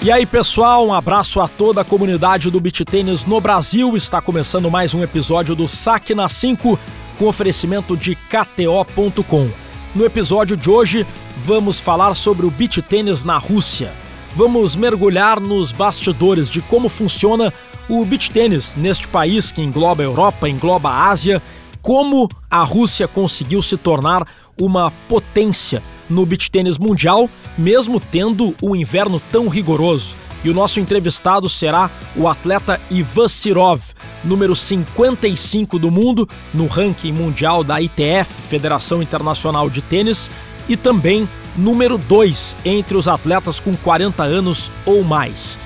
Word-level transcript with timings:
E 0.00 0.12
aí, 0.12 0.24
pessoal, 0.24 0.86
um 0.86 0.92
abraço 0.92 1.40
a 1.40 1.48
toda 1.48 1.80
a 1.80 1.84
comunidade 1.84 2.52
do 2.52 2.60
beach 2.60 2.84
tênis 2.84 3.24
no 3.24 3.40
Brasil. 3.40 3.96
Está 3.96 4.20
começando 4.20 4.70
mais 4.70 4.94
um 4.94 5.02
episódio 5.02 5.56
do 5.56 5.66
Saque 5.66 6.14
na 6.14 6.28
5 6.28 6.78
com 7.18 7.26
oferecimento 7.26 7.96
de 7.96 8.14
KTO.com. 8.14 9.50
No 9.96 10.04
episódio 10.04 10.56
de 10.56 10.70
hoje, 10.70 11.04
vamos 11.38 11.80
falar 11.80 12.14
sobre 12.14 12.46
o 12.46 12.50
beach 12.50 12.80
tênis 12.80 13.24
na 13.24 13.38
Rússia. 13.38 13.92
Vamos 14.36 14.76
mergulhar 14.76 15.40
nos 15.40 15.72
bastidores 15.72 16.48
de 16.48 16.62
como 16.62 16.88
funciona 16.88 17.52
o 17.88 18.04
beach 18.04 18.30
tênis 18.30 18.76
neste 18.76 19.08
país 19.08 19.50
que 19.50 19.62
engloba 19.62 20.04
a 20.04 20.06
Europa, 20.06 20.48
engloba 20.48 20.90
a 20.90 21.08
Ásia, 21.08 21.42
como 21.82 22.28
a 22.48 22.62
Rússia 22.62 23.08
conseguiu 23.08 23.60
se 23.62 23.76
tornar 23.76 24.24
uma 24.56 24.92
potência 25.08 25.82
no 26.08 26.24
beach 26.24 26.50
tênis 26.50 26.78
mundial, 26.78 27.28
mesmo 27.56 28.00
tendo 28.00 28.54
um 28.62 28.74
inverno 28.74 29.20
tão 29.30 29.48
rigoroso. 29.48 30.16
E 30.44 30.50
o 30.50 30.54
nosso 30.54 30.78
entrevistado 30.78 31.48
será 31.48 31.90
o 32.14 32.28
atleta 32.28 32.80
Ivan 32.90 33.28
Sirov, 33.28 33.82
número 34.22 34.54
55 34.54 35.78
do 35.78 35.90
mundo 35.90 36.28
no 36.54 36.66
ranking 36.66 37.12
mundial 37.12 37.64
da 37.64 37.80
ITF, 37.80 38.32
Federação 38.48 39.02
Internacional 39.02 39.68
de 39.68 39.82
Tênis, 39.82 40.30
e 40.68 40.76
também 40.76 41.28
número 41.56 41.98
2 41.98 42.56
entre 42.64 42.96
os 42.96 43.08
atletas 43.08 43.58
com 43.58 43.74
40 43.74 44.22
anos 44.22 44.70
ou 44.86 45.02
mais. 45.02 45.58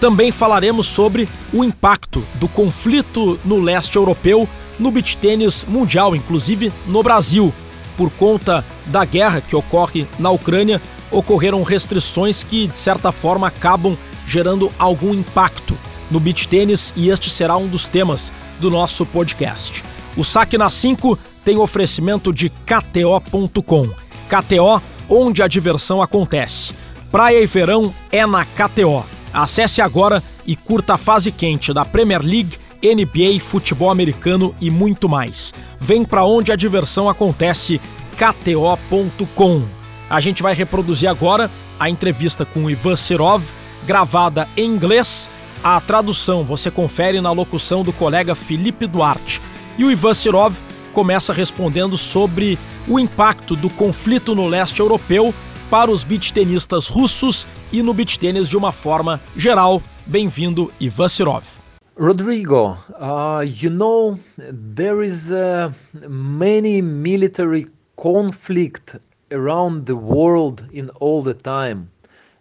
Também 0.00 0.32
falaremos 0.32 0.86
sobre 0.86 1.28
o 1.52 1.62
impacto 1.62 2.24
do 2.34 2.48
conflito 2.48 3.38
no 3.44 3.60
leste 3.60 3.96
europeu 3.96 4.48
no 4.78 4.90
beach 4.90 5.16
tênis 5.16 5.64
mundial, 5.64 6.16
inclusive 6.16 6.72
no 6.86 7.02
Brasil, 7.02 7.52
por 7.96 8.10
conta 8.10 8.64
da 8.86 9.04
guerra 9.04 9.40
que 9.40 9.56
ocorre 9.56 10.06
na 10.18 10.30
Ucrânia, 10.30 10.80
ocorreram 11.10 11.62
restrições 11.62 12.42
que, 12.42 12.66
de 12.66 12.78
certa 12.78 13.12
forma, 13.12 13.46
acabam 13.46 13.96
gerando 14.26 14.70
algum 14.78 15.12
impacto 15.12 15.76
no 16.10 16.20
beach 16.20 16.48
tênis 16.48 16.92
e 16.96 17.08
este 17.08 17.30
será 17.30 17.56
um 17.56 17.66
dos 17.66 17.88
temas 17.88 18.32
do 18.60 18.70
nosso 18.70 19.04
podcast. 19.06 19.82
O 20.16 20.24
Saque 20.24 20.58
na 20.58 20.70
5 20.70 21.18
tem 21.44 21.58
oferecimento 21.58 22.32
de 22.32 22.50
KTO.com. 22.50 23.84
KTO, 24.28 24.82
onde 25.08 25.42
a 25.42 25.48
diversão 25.48 26.00
acontece. 26.02 26.74
Praia 27.10 27.42
e 27.42 27.46
verão 27.46 27.92
é 28.10 28.24
na 28.26 28.44
KTO. 28.44 29.04
Acesse 29.32 29.80
agora 29.80 30.22
e 30.46 30.54
curta 30.54 30.94
a 30.94 30.98
fase 30.98 31.32
quente 31.32 31.72
da 31.72 31.84
Premier 31.84 32.22
League 32.22 32.58
NBA, 32.82 33.40
futebol 33.40 33.90
americano 33.90 34.54
e 34.60 34.70
muito 34.70 35.08
mais. 35.08 35.54
Vem 35.80 36.04
para 36.04 36.24
onde 36.24 36.50
a 36.50 36.56
diversão 36.56 37.08
acontece, 37.08 37.80
kto.com. 38.16 39.62
A 40.10 40.20
gente 40.20 40.42
vai 40.42 40.54
reproduzir 40.54 41.08
agora 41.08 41.50
a 41.78 41.88
entrevista 41.88 42.44
com 42.44 42.68
Ivan 42.68 42.96
Serov, 42.96 43.44
gravada 43.86 44.48
em 44.56 44.66
inglês. 44.66 45.30
A 45.62 45.80
tradução 45.80 46.44
você 46.44 46.70
confere 46.70 47.20
na 47.20 47.30
locução 47.30 47.82
do 47.82 47.92
colega 47.92 48.34
Felipe 48.34 48.86
Duarte. 48.86 49.40
E 49.78 49.84
o 49.84 49.90
Ivan 49.90 50.12
Serov 50.12 50.56
começa 50.92 51.32
respondendo 51.32 51.96
sobre 51.96 52.58
o 52.86 52.98
impacto 52.98 53.56
do 53.56 53.70
conflito 53.70 54.34
no 54.34 54.46
leste 54.46 54.80
europeu 54.80 55.32
para 55.70 55.90
os 55.90 56.04
beach 56.04 56.34
tenistas 56.34 56.86
russos 56.86 57.46
e 57.72 57.82
no 57.82 57.94
beach 57.94 58.18
tênis 58.18 58.48
de 58.48 58.56
uma 58.56 58.72
forma 58.72 59.20
geral. 59.36 59.82
Bem-vindo, 60.04 60.70
Ivan 60.78 61.08
Serov. 61.08 61.61
Rodrigo, 61.96 62.76
uh, 62.98 63.40
you 63.46 63.70
know 63.70 64.18
there 64.36 65.02
is 65.02 65.32
uh, 65.32 65.72
many 66.06 66.82
military 66.82 67.66
conflict 67.96 68.96
around 69.30 69.86
the 69.86 69.96
world 69.96 70.64
in 70.72 70.90
all 71.00 71.22
the 71.22 71.32
time, 71.34 71.90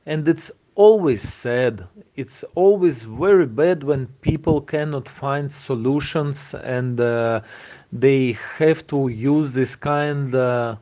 and 0.05 0.27
it's 0.27 0.51
always 0.75 1.21
sad. 1.21 1.85
It's 2.17 2.43
always 2.55 3.03
very 3.03 3.45
bad 3.45 3.83
when 3.83 4.07
people 4.21 4.59
cannot 4.61 5.07
find 5.07 5.49
solutions 5.51 6.53
and 6.63 6.99
uh, 6.99 7.41
they 7.91 8.33
have 8.57 8.85
to 8.87 9.07
use 9.07 9.53
this 9.53 9.75
kind 9.77 10.33
uh, 10.35 10.75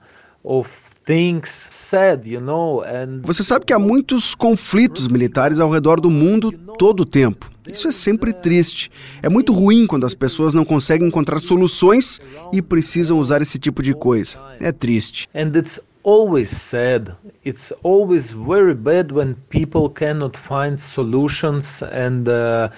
of 0.43 0.67
things 1.09 1.49
sad, 1.89 2.29
you 2.29 2.39
know, 2.39 2.83
and 2.83 3.21
Você 3.23 3.41
sabe 3.41 3.65
que 3.65 3.73
há 3.73 3.79
muitos 3.79 4.35
conflitos 4.35 5.07
militares 5.07 5.59
ao 5.59 5.71
redor 5.71 5.99
do 5.99 6.11
mundo 6.11 6.51
todo 6.77 7.01
o 7.01 7.05
tempo. 7.05 7.49
Isso 7.67 7.87
é 7.87 7.91
sempre 7.91 8.31
triste. 8.31 8.91
É 9.23 9.27
muito 9.27 9.51
ruim 9.51 9.87
quando 9.87 10.05
as 10.05 10.13
pessoas 10.13 10.53
não 10.53 10.63
conseguem 10.63 11.07
encontrar 11.07 11.39
soluções 11.39 12.19
e 12.53 12.61
precisam 12.61 13.17
usar 13.17 13.41
esse 13.41 13.57
tipo 13.57 13.81
de 13.81 13.95
coisa. 13.95 14.37
É 14.59 14.71
triste. 14.71 15.27
And 15.33 15.57
it's 15.57 15.79
always 16.03 16.49
sad. 16.49 17.11
It's 17.43 17.73
always 17.83 18.29
very 18.29 18.75
bad 18.75 19.11
when 19.11 19.35
people 19.49 19.89
cannot 19.89 20.37
find 20.37 20.79
solutions 20.79 21.81
and 21.81 22.27
uh, 22.27 22.69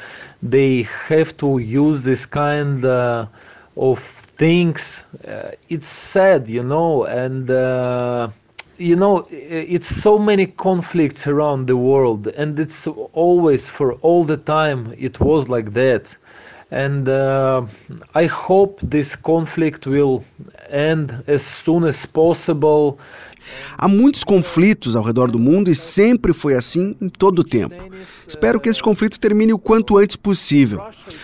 they 0.41 0.87
have 1.09 1.33
to 1.35 1.59
use 1.59 2.03
this 2.03 2.25
kind 2.25 2.85
uh, 2.85 3.27
of 3.75 4.20
things. 4.41 5.05
Uh, 5.27 5.51
it's 5.69 5.87
sad, 5.87 6.49
you 6.49 6.63
know, 6.63 7.05
and 7.05 7.49
uh, 7.49 8.29
you 8.77 8.95
know 8.95 9.27
it's 9.31 9.87
so 10.01 10.17
many 10.17 10.47
conflicts 10.47 11.27
around 11.27 11.67
the 11.67 11.77
world 11.77 12.27
and 12.27 12.59
it's 12.59 12.87
always 13.13 13.69
for 13.69 13.93
all 14.01 14.23
the 14.23 14.37
time 14.37 14.93
it 14.97 15.19
was 15.19 15.47
like 15.47 15.73
that 15.73 16.03
and 16.71 17.07
uh, 17.07 17.61
i 18.15 18.25
hope 18.25 18.79
this 18.81 19.15
conflict 19.15 19.85
will 19.85 20.23
end 20.69 21.23
as 21.27 21.43
soon 21.45 21.83
as 21.83 22.05
possible 22.05 22.97
Há 23.77 23.87
muitos 23.87 24.23
conflitos 24.23 24.95
ao 24.95 25.03
redor 25.03 25.31
do 25.31 25.39
mundo 25.39 25.69
e 25.69 25.75
sempre 25.75 26.33
foi 26.33 26.55
assim 26.55 26.95
em 27.01 27.09
todo 27.09 27.39
o 27.39 27.43
tempo. 27.43 27.89
Espero 28.27 28.59
que 28.59 28.69
este 28.69 28.81
conflito 28.81 29.19
termine 29.19 29.53
o 29.53 29.59
quanto 29.59 29.97
antes 29.97 30.15
possível. 30.15 30.81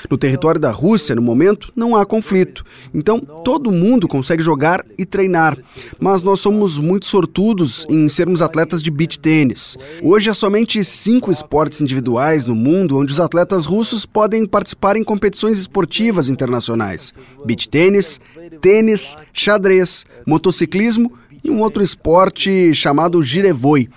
No 0.09 0.17
território 0.17 0.59
da 0.59 0.71
Rússia, 0.71 1.15
no 1.15 1.21
momento, 1.21 1.71
não 1.75 1.95
há 1.95 2.05
conflito. 2.05 2.65
Então, 2.93 3.19
todo 3.19 3.71
mundo 3.71 4.07
consegue 4.07 4.43
jogar 4.43 4.85
e 4.97 5.05
treinar. 5.05 5.57
Mas 5.99 6.21
nós 6.23 6.39
somos 6.39 6.77
muito 6.77 7.05
sortudos 7.05 7.85
em 7.89 8.09
sermos 8.09 8.41
atletas 8.41 8.83
de 8.83 8.91
beach 8.91 9.19
tênis. 9.19 9.77
Hoje 10.01 10.29
há 10.29 10.33
somente 10.33 10.83
cinco 10.83 11.31
esportes 11.31 11.79
individuais 11.79 12.45
no 12.45 12.55
mundo 12.55 12.97
onde 12.97 13.13
os 13.13 13.19
atletas 13.19 13.65
russos 13.65 14.05
podem 14.05 14.45
participar 14.45 14.97
em 14.97 15.03
competições 15.03 15.57
esportivas 15.57 16.29
internacionais: 16.29 17.13
beach 17.45 17.69
tênis, 17.69 18.19
tênis, 18.61 19.15
xadrez, 19.31 20.05
motociclismo 20.25 21.13
e 21.47 21.49
um 21.49 21.61
outro 21.61 21.81
esporte 21.81 22.73
chamado 22.75 23.23
girevoi, 23.23 23.87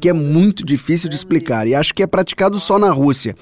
que 0.00 0.08
é 0.08 0.12
muito 0.12 0.64
difícil 0.64 1.10
de 1.10 1.16
explicar 1.16 1.66
e 1.66 1.74
acho 1.74 1.92
que 1.92 2.04
é 2.04 2.06
praticado 2.06 2.60
só 2.60 2.78
na 2.78 2.90
Rússia. 2.90 3.34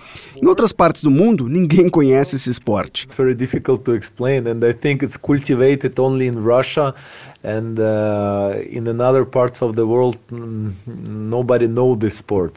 Em 0.43 0.47
outras 0.47 0.73
partes 0.73 1.03
do 1.03 1.11
mundo, 1.11 1.47
ninguém 1.47 1.91
conhece 1.91 2.37
esse 2.37 2.49
esporte. 2.49 3.05
It's 3.05 3.17
very 3.17 3.35
difficult 3.35 3.85
to 3.85 3.95
explain 3.95 4.49
and 4.49 4.67
I 4.67 4.73
think 4.73 5.05
it's 5.05 5.19
cultivated 5.19 6.01
only 6.01 6.27
in 6.27 6.37
Russia 6.43 6.95
and 7.45 7.79
uh, 7.79 8.55
in 8.69 8.89
another 8.89 9.25
parts 9.25 9.63
of 9.63 9.77
the 9.77 9.87
world 9.87 10.19
nobody 10.31 11.67
know 11.67 11.95
this 11.95 12.17
sport. 12.17 12.57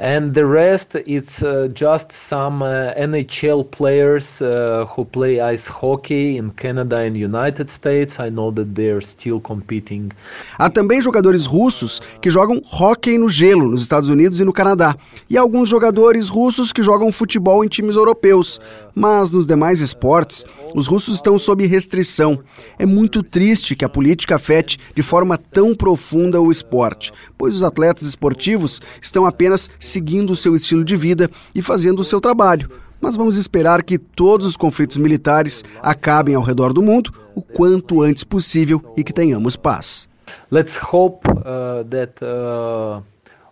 And 0.00 0.32
the 0.32 0.46
rest 0.46 0.94
it's 0.94 1.42
uh, 1.42 1.68
just 1.74 2.12
some 2.12 2.62
uh, 2.62 2.94
NHL 2.94 3.68
players 3.68 4.40
uh, 4.40 4.86
who 4.86 5.04
play 5.04 5.40
ice 5.40 5.66
hockey 5.66 6.36
in 6.36 6.52
Canada 6.52 6.98
and 6.98 7.16
United 7.16 7.68
States. 7.68 8.20
I 8.20 8.30
know 8.30 8.52
that 8.52 8.76
they're 8.76 9.00
still 9.00 9.40
competing. 9.40 10.12
Há 10.56 10.70
também 10.70 11.00
jogadores 11.00 11.46
russos 11.46 12.00
que 12.22 12.30
jogam 12.30 12.62
hockey 12.64 13.18
no 13.18 13.28
gelo 13.28 13.66
nos 13.68 13.82
Estados 13.82 14.08
Unidos 14.08 14.38
e 14.38 14.44
no 14.44 14.52
Canadá, 14.52 14.94
e 15.28 15.36
alguns 15.36 15.68
jogadores 15.68 16.28
russos 16.28 16.72
que 16.72 16.82
jogam 16.82 17.10
futebol 17.10 17.64
em 17.64 17.68
times 17.68 17.96
europeus. 17.96 18.60
Mas 18.94 19.32
nos 19.32 19.46
demais 19.48 19.80
esportes, 19.80 20.44
os 20.74 20.86
russos 20.86 21.16
estão 21.16 21.38
sob 21.38 21.66
restrição. 21.66 22.38
É 22.78 22.86
muito 22.86 23.22
triste 23.22 23.74
que 23.74 23.84
a 23.84 23.88
política 24.08 24.36
afete 24.36 24.78
de 24.94 25.02
forma 25.02 25.36
tão 25.36 25.74
profunda 25.74 26.40
o 26.40 26.50
esporte, 26.50 27.12
pois 27.36 27.54
os 27.56 27.62
atletas 27.62 28.04
esportivos 28.04 28.80
estão 29.02 29.26
apenas 29.26 29.68
seguindo 29.78 30.30
o 30.30 30.36
seu 30.36 30.54
estilo 30.54 30.82
de 30.82 30.96
vida 30.96 31.30
e 31.54 31.60
fazendo 31.60 32.00
o 32.00 32.04
seu 32.04 32.18
trabalho. 32.18 32.70
Mas 33.02 33.16
vamos 33.16 33.36
esperar 33.36 33.82
que 33.82 33.98
todos 33.98 34.46
os 34.46 34.56
conflitos 34.56 34.96
militares 34.96 35.62
acabem 35.82 36.34
ao 36.34 36.42
redor 36.42 36.72
do 36.72 36.82
mundo 36.82 37.12
o 37.34 37.42
quanto 37.42 38.00
antes 38.00 38.24
possível 38.24 38.82
e 38.96 39.04
que 39.04 39.12
tenhamos 39.12 39.56
paz. 39.56 40.08
Let's 40.50 40.78
hope 40.82 41.28
uh, 41.28 41.84
that 41.90 42.14
uh, 42.24 43.02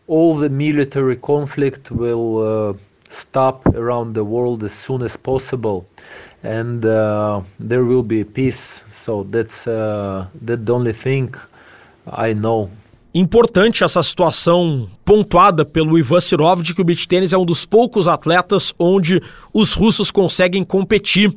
all 0.08 0.40
the 0.40 0.48
military 0.48 1.16
conflict 1.16 1.92
will 1.92 2.38
uh, 2.38 2.74
stop 3.10 3.68
around 3.76 4.14
the 4.14 4.24
world 4.24 4.64
as 4.64 4.72
soon 4.72 5.04
as 5.04 5.16
possible 5.18 5.84
and 6.42 6.84
uh, 6.84 7.42
there 7.58 7.84
will 7.84 8.02
be 8.02 8.24
peace. 8.24 8.82
So 8.90 9.24
that's 9.24 9.66
uh, 9.66 10.26
that's 10.40 10.64
the 10.64 10.72
only 10.72 10.92
thing 10.92 11.34
I 12.06 12.34
know. 12.34 12.70
Importante 13.14 13.82
essa 13.82 14.02
situação 14.02 14.90
pontuada 15.02 15.64
pelo 15.64 15.98
Ivan 15.98 16.20
Sirov 16.20 16.62
de 16.62 16.74
que 16.74 16.82
o 16.82 16.84
beach 16.84 17.08
tênis 17.08 17.32
é 17.32 17.38
um 17.38 17.46
dos 17.46 17.64
poucos 17.64 18.06
atletas 18.06 18.74
onde 18.78 19.22
os 19.54 19.72
russos 19.72 20.10
conseguem 20.10 20.62
competir. 20.62 21.32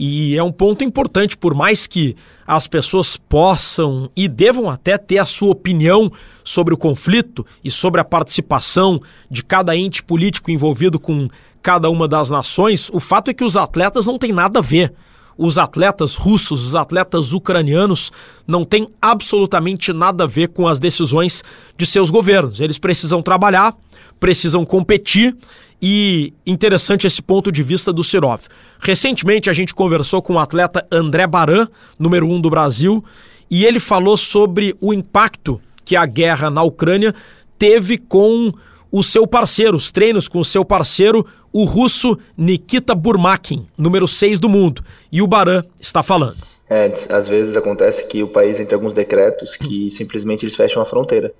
E 0.00 0.36
é 0.36 0.42
um 0.44 0.52
ponto 0.52 0.84
importante, 0.84 1.36
por 1.36 1.54
mais 1.54 1.84
que 1.84 2.14
as 2.46 2.68
pessoas 2.68 3.16
possam 3.16 4.08
e 4.14 4.28
devam 4.28 4.70
até 4.70 4.96
ter 4.96 5.18
a 5.18 5.24
sua 5.24 5.50
opinião 5.50 6.12
sobre 6.44 6.72
o 6.72 6.76
conflito 6.76 7.44
e 7.64 7.70
sobre 7.70 8.00
a 8.00 8.04
participação 8.04 9.00
de 9.28 9.42
cada 9.42 9.76
ente 9.76 10.00
político 10.00 10.52
envolvido 10.52 11.00
com 11.00 11.28
cada 11.60 11.90
uma 11.90 12.06
das 12.06 12.30
nações, 12.30 12.88
o 12.92 13.00
fato 13.00 13.32
é 13.32 13.34
que 13.34 13.42
os 13.42 13.56
atletas 13.56 14.06
não 14.06 14.18
têm 14.18 14.30
nada 14.30 14.60
a 14.60 14.62
ver. 14.62 14.94
Os 15.36 15.58
atletas 15.58 16.14
russos, 16.14 16.66
os 16.66 16.74
atletas 16.76 17.32
ucranianos 17.32 18.12
não 18.46 18.64
têm 18.64 18.88
absolutamente 19.02 19.92
nada 19.92 20.24
a 20.24 20.26
ver 20.26 20.48
com 20.48 20.68
as 20.68 20.78
decisões 20.78 21.42
de 21.76 21.84
seus 21.84 22.08
governos. 22.08 22.60
Eles 22.60 22.78
precisam 22.78 23.20
trabalhar, 23.20 23.76
precisam 24.18 24.64
competir 24.64 25.36
e 25.80 26.32
interessante 26.46 27.06
esse 27.06 27.22
ponto 27.22 27.52
de 27.52 27.62
vista 27.62 27.92
do 27.92 28.02
Sirov. 28.02 28.42
Recentemente 28.80 29.48
a 29.48 29.52
gente 29.52 29.74
conversou 29.74 30.20
com 30.20 30.34
o 30.34 30.38
atleta 30.38 30.86
André 30.90 31.26
Baran, 31.26 31.68
número 31.98 32.26
um 32.28 32.40
do 32.40 32.50
Brasil, 32.50 33.04
e 33.50 33.64
ele 33.64 33.78
falou 33.78 34.16
sobre 34.16 34.76
o 34.80 34.92
impacto 34.92 35.60
que 35.84 35.96
a 35.96 36.04
guerra 36.04 36.50
na 36.50 36.62
Ucrânia 36.62 37.14
teve 37.58 37.96
com 37.96 38.52
o 38.90 39.02
seu 39.02 39.26
parceiro, 39.26 39.76
os 39.76 39.90
treinos 39.90 40.28
com 40.28 40.38
o 40.38 40.44
seu 40.44 40.64
parceiro, 40.64 41.26
o 41.52 41.64
russo 41.64 42.18
Nikita 42.36 42.94
Burmakin, 42.94 43.66
número 43.76 44.06
6 44.06 44.38
do 44.40 44.48
mundo. 44.48 44.82
E 45.10 45.22
o 45.22 45.26
Baran 45.26 45.62
está 45.80 46.02
falando. 46.02 46.38
É, 46.70 46.92
às 47.10 47.26
vezes 47.26 47.56
acontece 47.56 48.06
que 48.06 48.22
o 48.22 48.28
país 48.28 48.58
tem 48.58 48.66
alguns 48.72 48.92
decretos 48.92 49.56
que 49.56 49.90
simplesmente 49.90 50.44
eles 50.44 50.54
fecham 50.54 50.82
a 50.82 50.84
fronteira. 50.84 51.32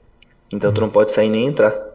Então 0.50 0.72
tu 0.72 0.80
não 0.80 0.88
pode 0.88 1.12
sair 1.12 1.28
nem 1.28 1.46
entrar. 1.46 1.87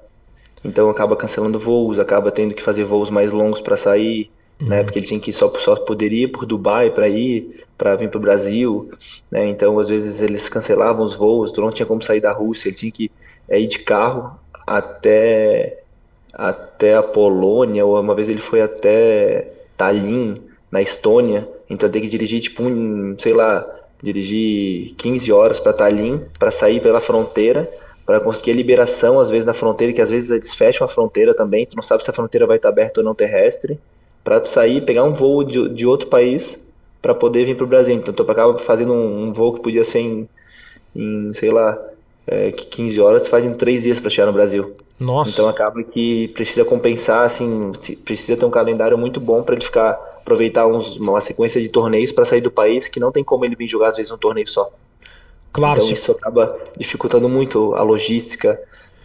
Então 0.64 0.90
acaba 0.90 1.16
cancelando 1.16 1.60
voos, 1.60 2.00
acaba 2.00 2.32
tendo 2.32 2.54
que 2.54 2.64
fazer 2.64 2.84
voos 2.84 3.10
mais 3.10 3.32
longos 3.32 3.60
para 3.60 3.76
sair, 3.76 4.32
uhum. 4.62 4.68
né? 4.70 4.84
Porque 4.84 5.00
ele 5.00 5.06
tinha 5.06 5.20
que 5.20 5.34
só 5.34 5.50
só 5.60 5.76
poderia 5.76 6.24
ir 6.24 6.30
por 6.30 6.46
Dubai 6.46 6.90
para 6.90 7.08
ir, 7.08 7.64
para 7.78 7.96
vir 7.96 8.10
para 8.10 8.18
o 8.18 8.22
Brasil, 8.22 8.90
né? 9.30 9.46
Então 9.48 9.78
às 9.80 9.90
vezes 9.90 10.22
eles 10.22 10.48
cancelavam 10.48 11.04
os 11.04 11.16
voos, 11.16 11.52
tu 11.52 11.62
não 11.62 11.72
tinha 11.72 11.86
como 11.86 12.02
sair 12.02 12.22
da 12.22 12.32
Rússia, 12.32 12.70
ele 12.70 12.78
tinha 12.78 12.92
que 12.92 13.12
é, 13.50 13.60
ir 13.60 13.68
de 13.68 13.80
carro 13.80 14.40
até 14.66 15.80
até 16.34 16.96
a 16.96 17.04
Polônia, 17.04 17.86
ou 17.86 18.00
uma 18.00 18.16
vez 18.16 18.28
ele 18.28 18.40
foi 18.40 18.62
até 18.62 19.52
Tallinn, 19.78 20.42
na 20.72 20.82
Estônia, 20.82 21.48
então 21.70 21.88
tem 21.88 22.02
que 22.02 22.08
dirigir 22.08 22.42
tipo 22.42 22.64
um, 22.64 23.16
sei 23.20 23.32
lá, 23.32 23.64
dirigir 24.02 24.96
15 24.96 25.32
horas 25.32 25.60
para 25.60 25.72
Tallinn 25.72 26.22
para 26.40 26.50
sair 26.50 26.82
pela 26.82 27.00
fronteira 27.00 27.70
para 28.06 28.20
conseguir 28.20 28.52
a 28.52 28.56
liberação, 28.56 29.20
às 29.20 29.30
vezes, 29.30 29.46
na 29.46 29.54
fronteira, 29.54 29.94
que 29.94 30.02
às 30.02 30.10
vezes 30.10 30.30
eles 30.30 30.54
fecham 30.54 30.86
a 30.86 30.90
fronteira 30.90 31.34
também, 31.34 31.66
tu 31.66 31.76
não 31.76 31.84
sabe 31.84 32.04
se 32.04 32.10
a 32.10 32.14
fronteira 32.14 32.46
vai 32.46 32.58
estar 32.58 32.70
aberta 32.70 33.00
ou 33.00 33.06
não 33.06 33.16
terrestre, 33.16 33.80
para 34.24 34.40
tu 34.40 34.50
sair 34.50 34.82
pegar 34.82 35.04
um 35.04 35.14
voo 35.14 35.44
de, 35.44 35.70
de 35.70 35.86
outro 35.86 36.08
país 36.08 36.72
para 37.02 37.14
poder 37.14 37.46
vir 37.46 37.56
para 37.56 37.66
o 37.66 37.68
Brasil. 37.68 37.96
Então 37.96 38.14
tu 38.14 38.24
acaba 38.24 38.58
fazendo 38.60 38.94
um, 38.94 39.24
um, 39.24 39.34
voo 39.34 39.54
que 39.54 39.62
podia 39.62 39.84
ser 39.84 40.00
em, 40.00 40.30
em 40.96 41.34
sei 41.34 41.52
lá, 41.52 41.78
é, 42.26 42.52
15 42.52 43.02
horas, 43.02 43.24
tu 43.24 43.30
faz 43.30 43.44
em 43.44 43.54
3 43.54 43.84
dias 43.84 44.00
para 44.00 44.10
chegar 44.10 44.28
no 44.28 44.34
Brasil. 44.34 44.76
Nossa. 45.00 45.32
Então 45.32 45.48
acaba 45.50 45.84
que 45.84 46.30
precisa 46.30 46.64
compensar, 46.64 47.26
assim, 47.26 47.74
precisa 48.06 48.38
ter 48.38 48.46
um 48.46 48.50
calendário 48.50 48.98
muito 48.98 49.20
bom 49.20 49.44
para 49.44 49.56
ele 49.56 49.66
ficar 49.66 50.00
aproveitar 50.24 50.66
uns, 50.66 50.96
uma 50.96 51.20
sequência 51.20 51.62
de 51.62 51.68
torneios 51.68 52.14
para 52.14 52.24
sair 52.24 52.40
do 52.40 52.50
país, 52.50 52.88
que 52.88 53.00
não 53.00 53.12
tem 53.12 53.24
como 53.24 53.44
ele 53.44 53.56
vir 53.56 53.68
jogar 53.68 53.90
às 53.90 53.98
vezes 53.98 54.12
um 54.12 54.18
torneio 54.18 54.48
só. 54.48 54.72
Claro, 55.54 55.80
então 55.80 55.94
isso 55.94 56.12
acaba 56.12 56.58
dificultando 56.76 57.30
muito 57.30 57.76
a 57.76 57.84
logística, 57.84 58.60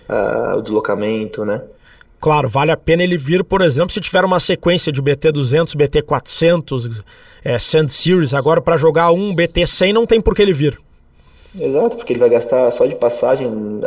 uh, 0.09 0.57
o 0.57 0.63
deslocamento, 0.63 1.45
né? 1.45 1.63
Claro, 2.19 2.49
vale 2.49 2.73
a 2.73 2.77
pena 2.77 3.03
ele 3.03 3.17
vir, 3.17 3.45
por 3.45 3.61
exemplo, 3.61 3.91
se 3.93 4.01
tiver 4.01 4.25
uma 4.25 4.41
sequência 4.41 4.91
de 4.91 5.01
BT200, 5.01 5.77
BT400, 5.77 7.05
é, 7.45 7.59
Sand 7.59 7.89
Series, 7.89 8.35
agora 8.35 8.61
para 8.61 8.77
jogar 8.77 9.13
um 9.13 9.35
BT100 9.37 9.93
não 9.93 10.07
tem 10.07 10.21
por 10.21 10.35
que 10.35 10.43
ele 10.43 10.53
vir. 10.53 10.81
Exato, 11.59 11.97
porque 11.97 12.13
ele 12.15 12.21
vai 12.21 12.31
gastar 12.31 12.71
só 12.73 12.87
de 12.87 12.97
passagem, 12.97 13.81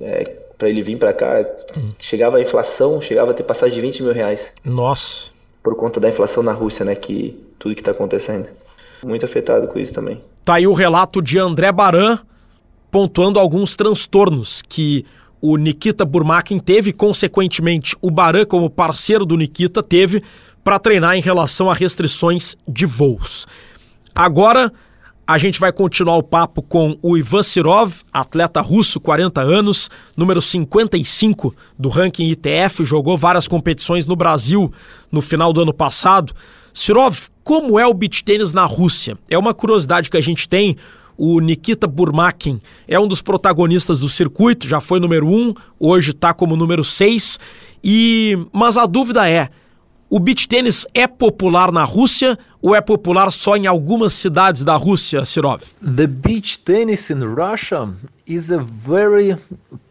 é, 0.00 0.24
para 0.58 0.68
ele 0.68 0.82
vir 0.82 0.96
para 0.98 1.12
cá, 1.12 1.46
hum. 1.76 1.90
chegava 1.98 2.38
a 2.38 2.40
inflação, 2.40 3.00
chegava 3.00 3.30
a 3.30 3.34
ter 3.34 3.44
passagem 3.44 3.76
de 3.76 3.80
20 3.80 4.02
mil 4.02 4.12
reais. 4.12 4.54
Nossa. 4.64 5.30
Por 5.62 5.76
conta 5.76 6.00
da 6.00 6.08
inflação 6.08 6.42
na 6.42 6.52
Rússia, 6.52 6.84
né, 6.84 6.94
que 6.94 7.40
tudo 7.58 7.74
que 7.74 7.80
está 7.80 7.92
acontecendo. 7.92 8.48
Muito 9.02 9.24
afetado 9.24 9.68
com 9.68 9.78
isso 9.78 9.92
também. 9.92 10.20
Tá 10.44 10.54
aí 10.56 10.66
o 10.66 10.74
relato 10.74 11.22
de 11.22 11.38
André 11.38 11.72
Baran 11.72 12.18
pontuando 12.90 13.40
alguns 13.40 13.74
transtornos 13.74 14.62
que 14.68 15.04
o 15.40 15.56
Nikita 15.56 16.04
Burmakin 16.04 16.58
teve, 16.58 16.92
consequentemente, 16.92 17.96
o 18.00 18.10
Baran, 18.10 18.44
como 18.44 18.70
parceiro 18.70 19.26
do 19.26 19.36
Nikita, 19.36 19.82
teve 19.82 20.22
para 20.62 20.78
treinar 20.78 21.16
em 21.16 21.20
relação 21.20 21.70
a 21.70 21.74
restrições 21.74 22.56
de 22.68 22.86
voos. 22.86 23.46
Agora, 24.14 24.72
a 25.26 25.38
gente 25.38 25.58
vai 25.58 25.72
continuar 25.72 26.16
o 26.16 26.22
papo 26.22 26.62
com 26.62 26.98
o 27.02 27.16
Ivan 27.16 27.42
Sirov, 27.42 28.02
atleta 28.12 28.60
russo, 28.60 29.00
40 29.00 29.40
anos, 29.40 29.90
número 30.16 30.40
55 30.40 31.54
do 31.78 31.88
ranking 31.88 32.30
ITF, 32.30 32.84
jogou 32.84 33.16
várias 33.16 33.48
competições 33.48 34.06
no 34.06 34.14
Brasil 34.14 34.72
no 35.10 35.22
final 35.22 35.52
do 35.52 35.62
ano 35.62 35.72
passado. 35.72 36.34
Sirov, 36.74 37.28
como 37.44 37.78
é 37.78 37.86
o 37.86 37.94
beach 37.94 38.24
tênis 38.24 38.52
na 38.52 38.64
Rússia? 38.64 39.16
É 39.30 39.38
uma 39.38 39.54
curiosidade 39.54 40.10
que 40.10 40.16
a 40.16 40.20
gente 40.20 40.48
tem. 40.48 40.76
O 41.16 41.38
Nikita 41.38 41.86
Burmakin 41.86 42.60
é 42.88 42.98
um 42.98 43.06
dos 43.06 43.22
protagonistas 43.22 44.00
do 44.00 44.08
circuito, 44.08 44.66
já 44.66 44.80
foi 44.80 44.98
número 44.98 45.28
um, 45.28 45.54
hoje 45.78 46.10
está 46.10 46.34
como 46.34 46.56
número 46.56 46.82
seis. 46.82 47.38
E 47.82 48.36
mas 48.52 48.76
a 48.76 48.86
dúvida 48.86 49.30
é: 49.30 49.48
o 50.10 50.18
beach 50.18 50.48
tênis 50.48 50.84
é 50.92 51.06
popular 51.06 51.70
na 51.70 51.84
Rússia 51.84 52.36
ou 52.60 52.74
é 52.74 52.80
popular 52.80 53.30
só 53.30 53.56
em 53.56 53.68
algumas 53.68 54.12
cidades 54.12 54.64
da 54.64 54.74
Rússia, 54.74 55.24
Sirov? 55.24 55.62
The 55.80 56.08
beach 56.08 56.58
tennis 56.64 57.08
in 57.08 57.22
Russia 57.22 57.94
is 58.26 58.50
a 58.50 58.58
very 58.58 59.36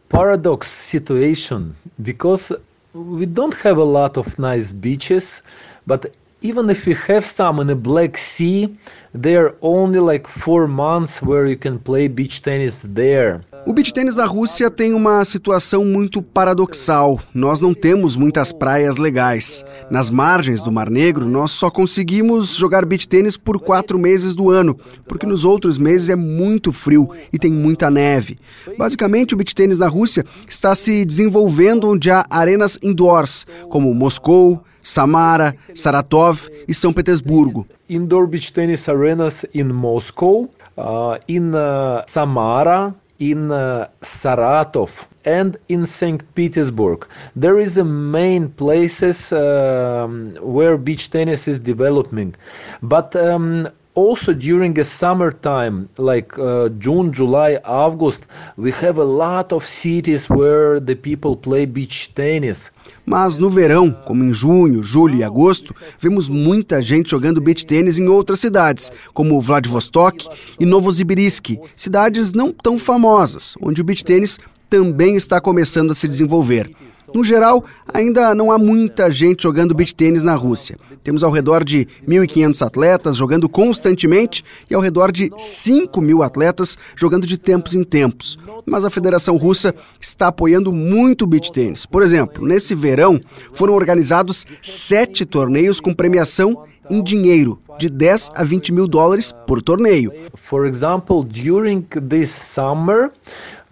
paradox 0.10 0.68
situation 0.68 1.74
because 1.98 2.54
we 2.94 3.26
don't 3.26 3.56
have 3.66 3.80
a 3.80 3.86
lot 3.86 4.20
of 4.20 4.38
nice 4.38 4.74
beaches, 4.74 5.42
but 5.88 6.12
even 6.44 6.70
if 6.70 6.86
you 6.86 6.96
have 7.08 7.26
some 7.26 7.62
in 7.62 7.68
the 7.68 7.76
Black 7.76 8.18
Sea, 8.18 8.70
there 9.14 9.46
are 9.46 9.56
only 9.62 10.00
like 10.00 10.28
four 10.28 10.68
months 10.68 11.22
where 11.22 11.48
you 11.48 11.58
can 11.58 11.80
play 11.80 12.10
beach 12.10 12.42
tennis 12.42 12.82
there. 12.84 13.40
O 13.66 13.72
beach 13.72 13.94
tênis 13.94 14.16
da 14.16 14.26
Rússia 14.26 14.70
tem 14.70 14.94
uma 14.94 15.24
situação 15.24 15.86
muito 15.86 16.22
paradoxal. 16.22 17.18
Nós 17.34 17.62
não 17.62 17.74
temos 17.74 18.18
muitas 18.18 18.52
praias 18.52 18.98
legais. 18.98 19.64
Nas 19.90 20.12
margens 20.12 20.62
do 20.62 20.70
Mar 20.70 20.90
Negro, 20.90 21.30
nós 21.30 21.52
só 21.52 21.72
conseguimos 21.72 22.58
jogar 22.58 22.86
beach 22.86 23.08
tênis 23.08 23.38
por 23.38 23.62
quatro 23.62 23.98
meses 23.98 24.36
do 24.36 24.50
ano, 24.50 24.78
porque 25.08 25.26
nos 25.26 25.46
outros 25.46 25.78
meses 25.78 26.10
é 26.10 26.16
muito 26.16 26.74
frio 26.74 27.10
e 27.32 27.40
tem 27.40 27.54
muita 27.54 27.90
neve. 27.90 28.38
Basicamente, 28.78 29.34
o 29.34 29.38
beach 29.38 29.56
tênis 29.56 29.78
da 29.78 29.88
Rússia 29.88 30.26
está 30.46 30.76
se 30.76 31.06
desenvolvendo 31.06 31.90
onde 31.90 32.12
há 32.12 32.26
arenas 32.30 32.78
indoors, 32.84 33.48
como 33.70 33.94
Moscou, 33.94 34.62
Samara, 34.84 35.56
Saratov 35.74 36.50
e 36.68 36.74
São 36.74 36.94
Petersburgo. 36.94 37.66
Indoor 37.90 38.28
beach 38.28 38.52
tennis 38.52 38.88
arenas 38.90 39.46
in 39.54 39.72
Moscow, 39.72 40.50
uh, 40.78 41.18
in 41.28 41.56
uh, 41.56 42.04
Samara, 42.06 42.94
in 43.20 43.52
uh, 43.52 43.88
Saratov 44.02 45.08
and 45.26 45.58
in 45.70 45.86
St. 45.86 46.22
Petersburg. 46.36 47.08
There 47.36 47.60
is 47.60 47.78
a 47.78 47.84
main 47.84 48.50
places 48.50 49.32
um, 49.32 50.36
where 50.42 50.78
beach 50.78 51.10
tennis 51.10 51.48
is 51.48 51.60
developing, 51.60 52.36
but 52.82 53.16
um, 53.16 53.70
also 53.96 54.34
during 54.34 54.74
the 54.74 54.84
summertime 54.84 55.88
like 55.98 56.34
uh, 56.40 56.70
june 56.80 57.12
july 57.12 57.60
august 57.64 58.26
we 58.58 58.72
have 58.72 59.00
a 59.00 59.04
lot 59.04 59.54
of 59.54 59.66
cities 59.66 60.30
where 60.30 60.80
the 60.80 60.96
people 60.96 61.36
play 61.36 61.66
beach 61.66 62.12
tennis. 62.16 62.72
Mas 63.06 63.38
no 63.38 63.50
verão 63.50 63.92
como 64.06 64.24
em 64.24 64.34
junho 64.34 64.82
julho 64.82 65.16
e 65.16 65.24
agosto 65.24 65.74
vemos 66.00 66.28
muita 66.28 66.82
gente 66.82 67.12
jogando 67.12 67.42
beach 67.42 67.66
tênis 67.66 67.98
em 67.98 68.08
outras 68.08 68.40
cidades 68.40 68.92
como 69.14 69.40
Vladivostok 69.40 70.28
e 70.60 70.66
Novosibirsk 70.66 71.58
cidades 71.76 72.34
não 72.34 72.52
tão 72.52 72.80
famosas 72.80 73.56
onde 73.62 73.82
o 73.82 73.84
beach 73.84 74.04
tênis 74.04 74.40
também 74.70 75.16
está 75.16 75.40
começando 75.40 75.92
a 75.92 75.96
se 75.96 76.08
desenvolver 76.08 76.72
no 77.14 77.24
geral, 77.24 77.64
ainda 77.92 78.34
não 78.34 78.52
há 78.52 78.58
muita 78.58 79.10
gente 79.12 79.44
jogando 79.44 79.74
beach 79.74 79.94
tênis 79.94 80.24
na 80.24 80.36
Rússia. 80.36 80.78
Temos 81.04 81.24
ao 81.24 81.32
redor 81.32 81.64
de 81.64 81.88
1.500 82.08 82.66
atletas 82.66 83.16
jogando 83.16 83.48
constantemente 83.48 84.44
e 84.70 84.74
ao 84.74 84.82
redor 84.82 85.12
de 85.12 85.32
5 85.38 86.02
mil 86.02 86.24
atletas 86.24 86.78
jogando 86.96 87.28
de 87.28 87.38
tempos 87.38 87.76
em 87.76 87.84
tempos. 87.84 88.38
Mas 88.66 88.86
a 88.86 88.90
Federação 88.90 89.38
Russa 89.38 89.76
está 90.00 90.28
apoiando 90.28 90.72
muito 90.72 91.24
o 91.24 91.28
beach 91.28 91.52
tênis. 91.52 91.86
Por 91.86 92.02
exemplo, 92.02 92.46
nesse 92.46 92.74
verão 92.74 93.20
foram 93.52 93.74
organizados 93.74 94.46
sete 94.62 95.26
torneios 95.26 95.80
com 95.80 95.94
premiação 95.94 96.64
em 96.90 97.02
dinheiro, 97.02 97.60
de 97.78 97.90
10 97.90 98.32
a 98.36 98.44
20 98.44 98.72
mil 98.72 98.88
dólares 98.88 99.34
por 99.48 99.62
torneio. 99.62 100.12
For 100.36 100.66
example, 100.66 101.24
during 101.24 101.82
this 102.10 102.32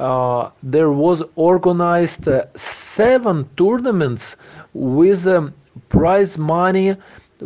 uh, 0.01 0.49
there 0.63 0.91
was 0.91 1.21
organized 1.35 2.27
uh, 2.27 2.45
seven 2.55 3.47
tournaments 3.55 4.35
with 4.73 5.27
um, 5.27 5.53
prize 5.89 6.37
money 6.37 6.95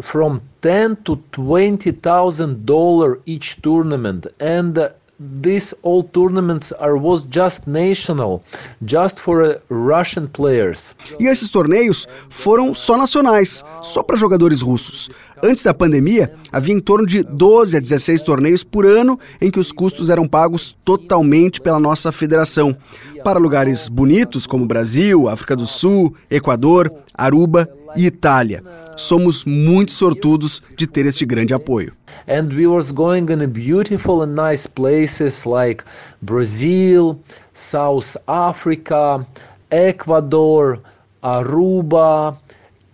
from 0.01 0.41
10 0.62 0.95
to 1.03 1.17
20,000 1.33 2.65
dollar 2.65 3.19
each 3.25 3.62
tournament. 3.62 4.27
And 4.39 4.77
uh, 4.77 4.89
these 5.19 5.74
all 5.81 6.03
tournaments 6.03 6.72
are 6.74 6.98
was 6.98 7.24
just 7.29 7.65
national, 7.67 8.43
just 8.84 9.19
for 9.19 9.43
uh, 9.43 9.60
Russian 9.69 10.27
players. 10.27 10.95
E 11.19 11.27
esses 11.27 11.50
torneios 11.50 12.07
foram 12.29 12.74
só 12.74 12.98
nacionais, 12.98 13.63
só 13.81 14.03
para 14.03 14.17
jogadores 14.17 14.62
russos. 14.62 15.10
Antes 15.43 15.63
da 15.63 15.74
pandemia, 15.74 16.34
havia 16.51 16.74
em 16.74 16.79
torno 16.79 17.05
de 17.05 17.24
12 17.24 17.77
a 17.77 17.79
16 17.79 18.24
torneios 18.24 18.63
por 18.63 18.86
ano 18.86 19.19
em 19.39 19.51
que 19.51 19.60
os 19.60 19.72
custos 19.72 20.10
eram 20.10 20.27
pagos 20.27 20.75
totalmente 20.84 21.62
pela 21.62 21.79
nossa 21.79 22.12
federação, 22.12 22.75
para 23.24 23.39
lugares 23.39 23.89
bonitos 23.89 24.45
como 24.45 24.65
Brasil, 24.65 25.27
África 25.27 25.55
do 25.55 25.65
Sul, 25.65 26.15
Equador, 26.29 26.91
Aruba 27.13 27.69
e 27.95 28.05
Itália. 28.05 28.63
Somos 28.95 29.43
muito 29.45 29.91
sortudos 29.91 30.62
de 30.77 30.88
ter 30.88 31.05
este 31.05 31.25
grande 31.25 31.53
apoio. 31.53 31.93
And 32.27 32.53
we 32.53 32.67
was 32.67 32.91
going 32.91 33.29
in 33.29 33.51
beautiful 33.51 34.24
and 34.24 34.36
nice 34.36 34.67
places 34.67 35.46
like 35.46 35.84
Brazil, 36.22 37.20
South 37.53 38.17
Africa, 38.27 39.25
Ecuador, 39.72 40.79
Aruba, 41.24 42.38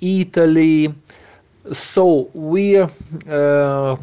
Italy. 0.02 0.94
So 1.74 2.30
we 2.34 2.78
uh, 2.78 3.96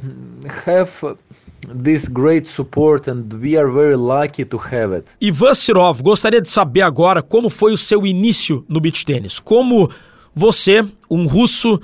have 0.64 1.18
this 1.66 2.08
great 2.08 2.46
support 2.46 3.08
and 3.08 3.32
we 3.34 3.56
are 3.56 3.68
very 3.68 3.96
lucky 3.96 4.44
to 4.44 4.58
have 4.58 4.92
it. 4.92 5.06
Ivan 5.20 5.54
Sirov, 5.54 6.02
gostaria 6.02 6.40
de 6.40 6.48
saber 6.48 6.82
agora 6.82 7.22
como 7.22 7.50
foi 7.50 7.72
o 7.72 7.76
seu 7.76 8.06
início 8.06 8.64
no 8.68 8.80
beach 8.80 9.04
tênis. 9.04 9.38
Como 9.40 9.90
você, 10.34 10.84
um 11.10 11.26
russo 11.26 11.80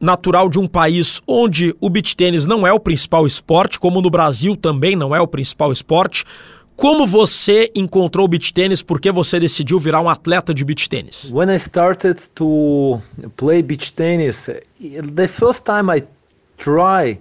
natural 0.00 0.48
de 0.48 0.58
um 0.58 0.66
país 0.66 1.20
onde 1.26 1.74
o 1.80 1.90
beach 1.90 2.16
tênis 2.16 2.46
não 2.46 2.66
é 2.66 2.72
o 2.72 2.80
principal 2.80 3.26
esporte, 3.26 3.78
como 3.78 4.00
no 4.00 4.10
Brasil 4.10 4.56
também 4.56 4.94
não 4.94 5.14
é 5.14 5.20
o 5.20 5.26
principal 5.26 5.72
esporte. 5.72 6.24
Como 6.76 7.04
você 7.04 7.72
encontrou 7.74 8.26
o 8.26 8.28
beach 8.28 8.54
tênis? 8.54 8.82
Por 8.82 9.00
que 9.00 9.10
você 9.10 9.40
decidiu 9.40 9.80
virar 9.80 10.00
um 10.00 10.08
atleta 10.08 10.54
de 10.54 10.64
beach 10.64 10.88
tênis? 10.88 11.32
When 11.32 11.52
I 11.52 11.58
started 11.58 12.22
to 12.36 13.00
play 13.36 13.62
beach 13.62 13.92
tennis, 13.94 14.48
the 14.78 15.26
first 15.26 15.64
time 15.64 15.92
I 15.92 16.04
try, 16.56 17.18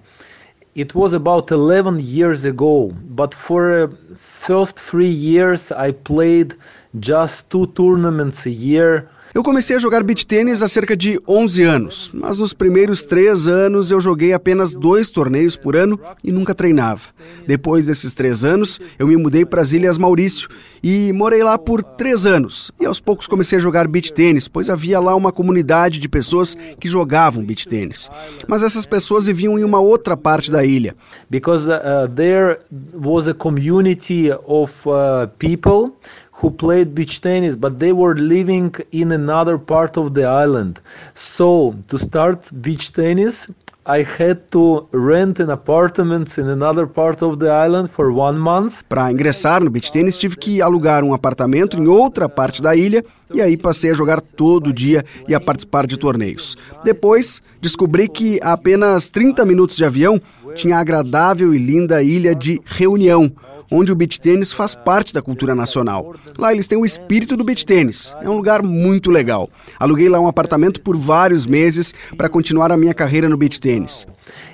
it 0.75 0.96
was 0.96 1.15
about 1.15 1.51
11 1.51 2.00
years 2.00 2.46
ago. 2.46 2.93
But 3.10 3.34
for 3.34 3.88
the 3.88 4.15
first 4.19 4.79
three 4.79 5.10
years, 5.10 5.72
I 5.72 5.91
played 5.91 6.55
just 7.00 7.50
two 7.50 7.65
tournaments 7.65 8.46
a 8.46 8.51
year. 8.51 9.10
Eu 9.34 9.43
comecei 9.43 9.75
a 9.75 9.79
jogar 9.79 10.03
beach 10.03 10.25
tênis 10.25 10.63
há 10.63 10.67
cerca 10.67 10.96
de 10.96 11.19
11 11.27 11.63
anos, 11.63 12.12
mas 12.13 12.38
nos 12.38 12.53
primeiros 12.53 13.05
três 13.05 13.48
anos 13.48 13.91
eu 13.91 14.00
joguei 14.00 14.34
apenas 14.34 14.74
dois 14.74 15.12
torneios 15.12 15.55
por 15.55 15.75
ano 15.75 16.00
e 16.24 16.31
nunca 16.31 16.55
treinava. 16.55 17.01
Depois 17.46 17.88
desses 17.88 18.13
três 18.13 18.43
anos, 18.43 18.79
eu 18.98 19.05
me 19.05 19.17
mudei 19.17 19.46
para 19.46 19.62
as 19.62 19.74
Ilhas 19.74 19.98
Maurício 19.98 20.50
e 20.81 21.12
morei 21.13 21.43
lá 21.43 21.57
por 21.57 21.84
três 21.84 22.25
anos. 22.25 22.72
E 22.79 22.86
aos 22.86 23.01
poucos 23.01 23.27
comecei 23.27 23.57
a 23.57 23.62
jogar 23.62 23.88
beach 23.88 24.13
tênis, 24.13 24.48
pois 24.48 24.69
havia 24.69 25.00
lá 25.00 25.13
uma 25.13 25.31
comunidade 25.31 26.00
de 26.00 26.07
pessoas 26.07 26.55
que 26.79 26.88
jogavam 26.88 27.43
beach 27.43 27.67
tênis. 27.67 28.10
Mas 28.48 28.63
essas 28.63 28.86
pessoas 28.86 29.25
viviam 29.25 29.60
em 29.60 29.63
uma 29.63 29.79
outra 29.79 30.15
parte 30.15 30.50
da 30.50 30.63
ilha. 30.63 30.96
Because 31.29 31.67
uh, 31.67 32.07
there 32.15 32.60
was 32.93 33.27
a 33.27 33.34
community 33.34 34.31
of 34.46 34.74
uh, 34.88 35.27
people 35.38 35.93
who 36.38 36.51
played 36.51 36.94
beach 36.94 37.20
tennis, 37.22 37.56
but 37.56 37.79
they 37.79 37.91
were 37.91 38.15
living 38.15 38.74
in 38.91 39.12
another 39.12 39.58
part 39.58 39.98
of 39.98 40.13
the 40.13 40.24
island. 40.24 40.79
So 41.15 41.75
to 41.88 41.98
start 41.98 42.39
beach 42.62 42.94
tennis, 42.94 43.48
I 43.89 44.03
had 44.03 44.39
to 44.51 44.86
rent 44.91 45.39
an 45.39 45.50
apartment 45.50 46.38
in 46.38 46.50
another 46.50 46.86
part 46.86 47.24
of 47.24 47.39
the 47.39 47.50
island 47.50 47.89
for 47.89 48.12
one 48.12 48.38
month. 48.38 48.84
Para 48.89 49.10
ingressar 49.12 49.63
no 49.63 49.72
beach 49.72 49.91
tennis, 49.91 50.17
tive 50.17 50.36
que 50.36 50.62
alugar 50.62 51.03
um 51.03 51.13
apartamento 51.13 51.77
em 51.77 51.88
outra 51.88 52.27
parte 52.27 52.62
da 52.62 52.75
ilha 52.75 53.03
e 53.34 53.41
aí 53.41 53.56
passei 53.56 53.91
a 53.91 53.94
jogar 53.94 54.20
todo 54.20 54.74
dia 54.74 55.06
e 55.27 55.34
a 55.34 55.39
participar 55.39 55.88
de 55.88 55.98
torneios. 55.98 56.58
Depois, 56.84 57.41
descobri 57.62 58.10
que 58.10 58.39
a 58.44 58.51
apenas 58.51 59.08
30 59.08 59.46
minutos 59.46 59.77
de 59.77 59.86
avião 59.86 60.22
tinha 60.53 60.77
a 60.77 60.82
agradável 60.82 61.53
e 61.53 61.58
linda 61.58 62.03
ilha 62.03 62.36
de 62.36 62.60
Reunião, 62.65 63.32
onde 63.72 63.92
o 63.92 63.96
beach 63.96 64.20
tênis 64.20 64.54
faz 64.54 64.76
parte 64.76 65.14
da 65.14 65.22
cultura 65.22 65.54
nacional. 65.54 66.16
Lá 66.38 66.54
eles 66.54 66.68
têm 66.68 66.78
o 66.78 66.86
espírito 66.86 67.36
do 67.36 67.44
beach 67.44 67.66
tênis. 67.66 68.16
É 68.22 68.30
um 68.30 68.36
lugar 68.36 68.64
muito 68.64 69.12
legal. 69.12 69.50
Aluguei 69.80 70.10
lá 70.10 70.20
um 70.20 70.28
apartamento 70.28 70.82
por 70.82 70.96
vários 70.96 71.46
meses 71.46 71.94
para 72.18 72.30
continuar 72.30 72.72
a 72.72 72.78
minha 72.78 72.94
carreira 72.94 73.30
no 73.30 73.38
beach 73.38 73.60
tênis. 73.60 74.08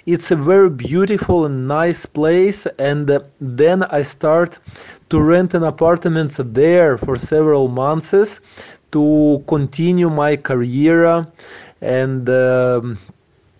It's 0.05 0.31
a 0.31 0.35
very 0.35 0.69
beautiful 0.69 1.45
and 1.45 1.67
nice 1.67 2.05
place 2.05 2.67
and 2.77 3.09
uh, 3.09 3.23
then 3.39 3.83
I 3.89 4.03
start 4.03 4.59
to 5.09 5.19
rent 5.19 5.55
an 5.55 5.63
apartment 5.63 6.33
there 6.53 6.97
for 6.97 7.17
several 7.17 7.67
months 7.67 8.41
to 8.91 9.41
continue 9.47 10.09
my 10.09 10.37
career 10.37 11.25
and 11.81 12.29
uh, 12.29 12.95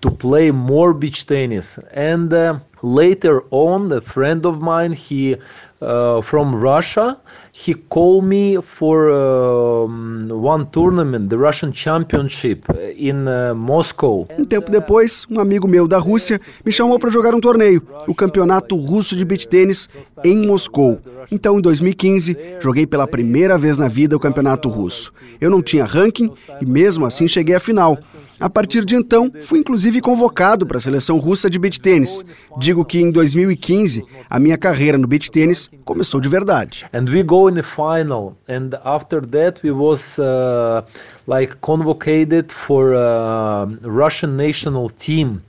to 0.04 0.12
play 0.12 0.52
more 0.52 0.94
beach 0.94 1.26
tennis. 1.26 1.80
And 1.92 2.32
uh, 2.34 2.60
later 2.82 3.44
on, 3.52 3.92
a 3.92 4.02
friend 4.02 4.46
of 4.46 4.62
mine, 4.62 4.92
he 4.92 5.38
uh, 5.84 6.22
from 6.22 6.56
Russia, 6.56 7.18
he 7.52 7.74
called 7.74 8.25
me 8.25 8.62
for 8.62 9.12
um, 9.12 10.30
one 10.30 10.66
tournament, 10.72 11.30
the 11.30 11.38
Russian 11.38 11.72
Championship 11.74 12.66
in 12.96 13.28
uh, 13.28 13.54
Moscow. 13.54 14.28
Um 14.38 14.46
tempo 14.46 14.72
depois, 14.72 15.25
um 15.30 15.40
amigo 15.40 15.68
meu 15.68 15.88
da 15.88 15.98
Rússia 15.98 16.40
me 16.66 16.72
chamou 16.72 16.98
para 16.98 17.12
jogar 17.12 17.34
um 17.36 17.40
torneio, 17.40 17.82
o 18.08 18.16
Campeonato 18.16 18.75
Russo 18.75 19.16
de 19.16 19.25
Beach 19.25 19.48
Tênis 19.48 19.90
em 20.24 20.46
Moscou. 20.46 21.00
Então, 21.32 21.58
em 21.58 21.62
2015, 21.62 22.38
joguei 22.60 22.88
pela 22.88 23.08
primeira 23.08 23.58
vez 23.58 23.78
na 23.78 23.88
vida 23.88 24.16
o 24.16 24.20
Campeonato 24.20 24.70
Russo. 24.70 25.12
Eu 25.40 25.50
não 25.50 25.62
tinha 25.62 25.86
ranking 25.86 26.32
e 26.62 26.66
mesmo 26.66 27.06
assim 27.06 27.28
cheguei 27.28 27.56
à 27.56 27.60
final. 27.60 27.98
A 28.40 28.50
partir 28.50 28.84
de 28.84 28.96
então, 28.96 29.32
fui 29.42 29.60
inclusive 29.60 30.02
convocado 30.02 30.66
para 30.66 30.78
a 30.78 30.82
seleção 30.82 31.18
russa 31.18 31.50
de 31.50 31.58
beach 31.58 31.80
tênis. 31.80 32.25
Digo 32.58 32.84
que 32.84 33.00
em 33.00 33.10
2015 33.10 34.04
a 34.30 34.40
minha 34.40 34.58
carreira 34.58 34.98
no 34.98 35.08
beach 35.08 35.32
tênis 35.32 35.70
começou 35.86 36.20
de 36.20 36.30
verdade. 36.30 36.86
And 36.94 37.10
we 37.10 37.24
go 37.24 37.50
in 37.50 37.56
the 37.56 37.63
final 37.63 38.36
and 38.48 38.75
after 38.84 39.22
that 39.27 39.62
we 39.63 39.72
was 39.72 40.18
uh, 40.20 40.84
like 41.27 41.56
convocated 41.62 42.51
for 42.51 42.94
a 42.94 43.68
Russian 43.84 44.36
national 44.36 44.89
team. 44.89 45.42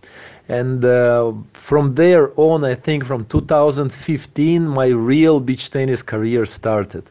And 0.48 0.84
uh, 0.84 1.32
from 1.54 1.94
there 1.94 2.30
on, 2.36 2.64
I 2.64 2.76
think 2.76 3.06
from 3.06 3.24
2015, 3.24 4.68
my 4.68 4.88
real 4.88 5.40
beach 5.40 5.70
tennis 5.70 6.02
career 6.02 6.44
started. 6.46 7.04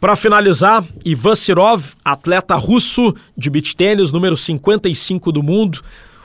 Para 0.00 0.16
finalizar, 0.16 0.82
Ivan 1.06 1.36
Sirov, 1.36 1.94
atleta 2.04 2.56
russo 2.56 3.14
de 3.36 3.50
beach 3.50 3.76
tênis, 3.76 4.10
número 4.10 4.36
55 4.36 5.30
do 5.30 5.42
mundo. 5.42 5.82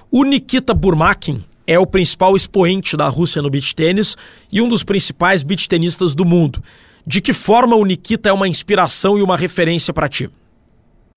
O 0.09 0.23
Nikita 0.23 0.73
Burmakin 0.73 1.43
é 1.67 1.79
o 1.79 1.85
principal 1.85 2.35
expoente 2.35 2.95
da 2.95 3.07
Rússia 3.07 3.41
no 3.41 3.49
beach 3.49 3.75
tênis 3.75 4.15
e 4.51 4.61
um 4.61 4.69
dos 4.69 4.83
principais 4.83 5.43
beach 5.43 5.67
tenistas 5.67 6.13
do 6.13 6.25
mundo. 6.25 6.63
De 7.05 7.21
que 7.21 7.33
forma 7.33 7.75
o 7.75 7.85
Nikita 7.85 8.29
é 8.29 8.33
uma 8.33 8.47
inspiração 8.47 9.17
e 9.17 9.21
uma 9.21 9.37
referência 9.37 9.93
para 9.93 10.09
ti? 10.09 10.29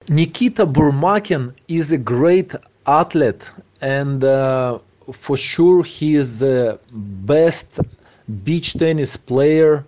Nikita 0.08 0.64
Burmakin 0.64 1.50
is 1.68 1.92
a 1.92 1.96
great 1.96 2.56
athlete 2.86 3.44
and 3.82 4.24
uh, 4.24 4.78
for 5.12 5.36
sure 5.36 5.82
he 5.82 6.16
is 6.16 6.38
the 6.38 6.78
best 6.90 7.66
beach 8.44 8.72
tennis 8.78 9.16
player 9.16 9.84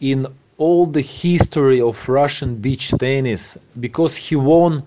in 0.00 0.26
all 0.58 0.86
the 0.86 1.00
history 1.00 1.80
of 1.80 1.96
Russian 2.08 2.54
beach 2.56 2.92
tennis 2.98 3.56
because 3.78 4.16
he 4.16 4.36
won 4.36 4.82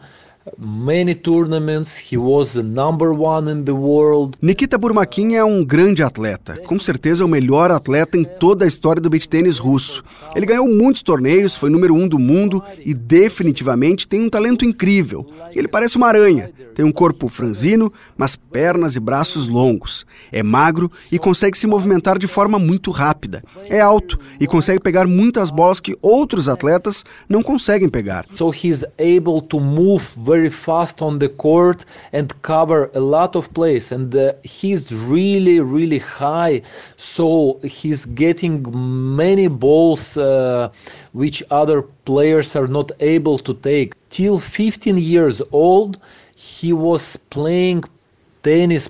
many 0.57 1.15
tournaments, 1.15 1.97
he 1.97 2.17
was 2.17 2.53
the 2.53 2.63
number 2.63 3.11
one 3.13 3.51
in 3.51 3.63
the 3.63 3.71
world. 3.71 4.37
Nikita 4.41 4.77
Burmakin 4.77 5.35
é 5.35 5.43
um 5.43 5.63
grande 5.63 6.03
atleta, 6.03 6.57
com 6.65 6.79
certeza 6.79 7.23
o 7.25 7.27
melhor 7.27 7.71
atleta 7.71 8.17
em 8.17 8.23
toda 8.23 8.65
a 8.65 8.67
história 8.67 9.01
do 9.01 9.09
beach 9.09 9.27
tênis 9.27 9.57
russo. 9.57 10.03
Ele 10.35 10.45
ganhou 10.45 10.67
muitos 10.67 11.01
torneios, 11.01 11.55
foi 11.55 11.69
número 11.69 11.93
um 11.93 12.07
do 12.07 12.19
mundo 12.19 12.61
e 12.83 12.93
definitivamente 12.93 14.07
tem 14.07 14.21
um 14.21 14.29
talento 14.29 14.65
incrível. 14.65 15.25
Ele 15.53 15.67
parece 15.67 15.97
uma 15.97 16.07
aranha, 16.07 16.51
tem 16.73 16.83
um 16.83 16.91
corpo 16.91 17.27
franzino, 17.27 17.91
mas 18.17 18.35
pernas 18.35 18.95
e 18.95 18.99
braços 18.99 19.47
longos. 19.47 20.05
É 20.31 20.41
magro 20.41 20.91
e 21.11 21.19
consegue 21.19 21.57
se 21.57 21.67
movimentar 21.67 22.17
de 22.17 22.27
forma 22.27 22.57
muito 22.59 22.91
rápida. 22.91 23.43
É 23.69 23.79
alto 23.79 24.19
e 24.39 24.47
consegue 24.47 24.79
pegar 24.79 25.07
muitas 25.07 25.49
bolas 25.49 25.79
que 25.79 25.97
outros 26.01 26.49
atletas 26.49 27.03
não 27.29 27.41
conseguem 27.41 27.89
pegar. 27.89 28.25
So 28.35 28.51
he's 28.51 28.83
able 28.99 29.41
to 29.49 29.59
move 29.59 30.03
very 30.17 30.32
fast 30.41 31.01
on 31.01 31.19
the 31.19 31.29
court 31.29 31.85
and 32.11 32.27
cover 32.41 32.89
a 32.93 32.99
lot 32.99 33.35
of 33.35 33.53
place 33.53 33.91
and 33.91 34.15
uh, 34.15 34.33
he's 34.43 34.91
really 34.91 35.59
really 35.59 35.99
high. 35.99 36.61
So 36.97 37.59
he's 37.63 38.05
getting 38.05 38.55
many 39.15 39.47
balls 39.47 40.17
uh, 40.17 40.69
which 41.13 41.43
other 41.49 41.81
players 41.81 42.55
are 42.55 42.67
not 42.67 42.91
able 42.99 43.37
to 43.39 43.53
take. 43.53 43.93
Till 44.09 44.39
15 44.39 44.97
years 44.97 45.41
old 45.51 45.97
he 46.35 46.73
was 46.73 47.17
playing 47.29 47.83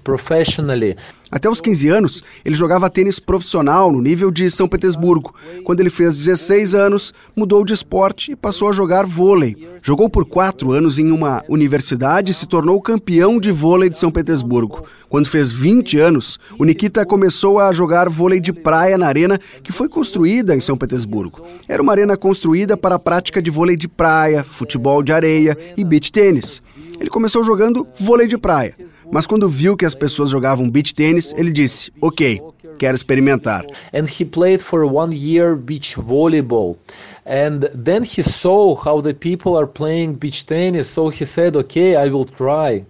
professionally. 0.02 0.96
Até 1.34 1.50
os 1.50 1.60
15 1.60 1.88
anos, 1.90 2.24
ele 2.46 2.56
jogava 2.56 2.92
tênis 2.92 3.18
profissional 3.18 3.92
no 3.92 4.00
nível 4.00 4.30
de 4.30 4.52
São 4.52 4.68
Petersburgo. 4.68 5.34
Quando 5.64 5.80
ele 5.80 5.90
fez 5.90 6.16
16 6.16 6.76
anos, 6.76 7.12
mudou 7.36 7.66
de 7.66 7.74
esporte 7.74 8.34
e 8.34 8.36
passou 8.36 8.70
a 8.70 8.72
jogar 8.72 9.04
vôlei. 9.06 9.56
Jogou 9.82 10.08
por 10.08 10.26
quatro 10.26 10.72
anos 10.72 11.00
em 11.00 11.12
uma 11.12 11.44
universidade 11.50 12.32
e 12.32 12.36
se 12.36 12.48
tornou 12.48 12.80
campeão 12.80 13.40
de 13.40 13.52
vôlei 13.52 13.90
de 13.90 13.98
São 13.98 14.12
Petersburgo. 14.12 14.84
Quando 15.10 15.28
fez 15.28 15.52
20 15.52 15.98
anos, 15.98 16.40
o 16.60 16.64
Nikita 16.64 17.04
começou 17.04 17.58
a 17.60 17.72
jogar 17.72 18.10
vôlei 18.10 18.40
de 18.40 18.54
praia 18.54 18.96
na 18.96 19.08
arena 19.08 19.40
que 19.64 19.72
foi 19.72 19.90
construída 19.90 20.56
em 20.56 20.62
São 20.62 20.78
Petersburgo. 20.78 21.44
Era 21.68 21.82
uma 21.82 21.94
arena 21.94 22.16
construída 22.16 22.78
para 22.78 22.96
a 22.96 23.00
prática 23.00 23.42
de 23.42 23.50
vôlei 23.50 23.76
de 23.76 23.88
praia, 23.88 24.44
futebol 24.44 25.02
de 25.02 25.12
areia 25.12 25.58
e 25.76 25.84
beach 25.84 26.12
tênis. 26.12 26.62
Ele 27.00 27.10
começou 27.10 27.44
jogando 27.44 27.88
vôlei 28.00 28.28
de 28.28 28.38
praia. 28.38 28.76
Mas 29.14 29.28
quando 29.28 29.48
viu 29.48 29.78
que 29.78 29.86
as 29.86 29.94
pessoas 29.94 30.32
jogavam 30.32 30.68
beach 30.68 30.92
tênis, 30.92 31.36
ele 31.38 31.52
disse: 31.52 31.92
"OK, 32.02 32.42
quero 32.80 32.96
experimentar." 32.96 33.64
And 33.94 34.08
he 34.10 34.26
played 34.26 34.60
for 34.60 34.84
one 34.86 35.16
year 35.16 35.56
beach 35.56 35.96
volleyball. 35.96 36.78
And 37.24 37.70
then 37.76 38.02
he 38.04 38.24
saw 38.24 38.74
how 38.74 39.04
the 39.04 39.14
people 39.14 39.56
are 39.56 39.68
playing 39.68 40.14
beach 40.14 40.48
tennis, 40.48 40.88
so 40.88 41.10
he 41.10 41.28
said, 41.28 41.56
"Okay, 41.56 41.96
I 41.96 42.10
will 42.10 42.26
try." 42.26 42.86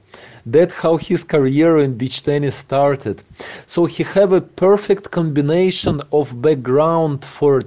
That's 0.46 0.74
how 0.74 0.96
his 0.96 1.26
career 1.26 1.80
in 1.80 1.98
beach 1.98 2.24
tennis 2.24 2.56
started. 2.56 3.22
So 3.68 3.84
he 3.84 4.04
have 4.04 4.32
a 4.32 4.40
perfect 4.40 5.12
combination 5.12 6.02
of 6.14 6.42
background 6.42 7.26
for 7.26 7.64